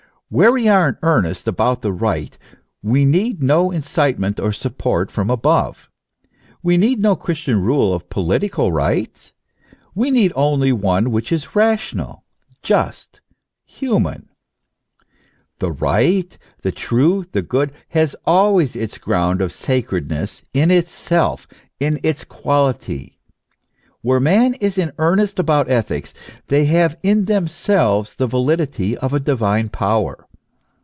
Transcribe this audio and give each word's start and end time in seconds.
Where 0.33 0.53
we 0.53 0.69
are 0.69 0.87
in 0.87 0.97
earnest 1.03 1.45
about 1.45 1.81
the 1.81 1.91
right 1.91 2.37
we 2.81 3.03
need 3.03 3.43
no 3.43 3.69
incitement 3.69 4.39
or 4.39 4.53
support 4.53 5.11
from 5.11 5.29
above. 5.29 5.89
We 6.63 6.77
need 6.77 6.99
no 7.01 7.17
Christian 7.17 7.61
rule 7.61 7.93
of 7.93 8.09
political 8.09 8.71
right; 8.71 9.29
we 9.93 10.09
need 10.09 10.31
only 10.33 10.71
one 10.71 11.11
which 11.11 11.33
is 11.33 11.53
rational, 11.53 12.23
just, 12.63 13.19
human. 13.65 14.29
The 15.59 15.73
right, 15.73 16.37
the 16.61 16.71
true, 16.71 17.25
the 17.33 17.41
good, 17.41 17.73
has 17.89 18.15
always 18.23 18.73
its 18.73 18.97
ground 18.97 19.41
of 19.41 19.51
sacredness 19.51 20.43
in 20.53 20.71
itself, 20.71 21.45
in 21.77 21.99
its 22.03 22.23
quality. 22.23 23.17
Where 24.03 24.19
man 24.19 24.55
is 24.55 24.79
in 24.79 24.93
earnest 24.97 25.37
about 25.37 25.69
ethics, 25.69 26.11
they 26.47 26.65
have 26.65 26.97
in 27.03 27.25
themselves 27.25 28.15
the 28.15 28.25
validity 28.25 28.97
of 28.97 29.13
a 29.13 29.19
divine 29.19 29.69
power. 29.69 30.25